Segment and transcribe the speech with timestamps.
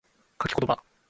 [0.41, 0.81] 書き言葉